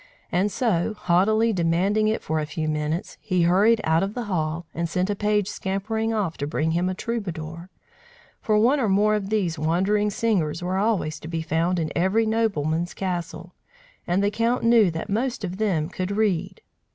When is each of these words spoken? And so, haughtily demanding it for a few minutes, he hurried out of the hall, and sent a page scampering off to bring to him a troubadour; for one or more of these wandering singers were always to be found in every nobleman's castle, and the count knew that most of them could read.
And 0.31 0.51
so, 0.51 0.95
haughtily 0.97 1.53
demanding 1.53 2.07
it 2.07 2.23
for 2.23 2.39
a 2.39 2.47
few 2.47 2.67
minutes, 2.67 3.19
he 3.21 3.43
hurried 3.43 3.79
out 3.83 4.01
of 4.01 4.15
the 4.15 4.23
hall, 4.23 4.65
and 4.73 4.89
sent 4.89 5.11
a 5.11 5.15
page 5.15 5.47
scampering 5.47 6.11
off 6.11 6.37
to 6.37 6.47
bring 6.47 6.71
to 6.71 6.73
him 6.73 6.89
a 6.89 6.95
troubadour; 6.95 7.69
for 8.41 8.57
one 8.57 8.79
or 8.79 8.89
more 8.89 9.13
of 9.13 9.29
these 9.29 9.59
wandering 9.59 10.09
singers 10.09 10.63
were 10.63 10.79
always 10.79 11.19
to 11.19 11.27
be 11.27 11.43
found 11.43 11.77
in 11.77 11.91
every 11.95 12.25
nobleman's 12.25 12.95
castle, 12.95 13.53
and 14.07 14.23
the 14.23 14.31
count 14.31 14.63
knew 14.63 14.89
that 14.89 15.07
most 15.07 15.43
of 15.43 15.57
them 15.57 15.87
could 15.87 16.09
read. 16.09 16.61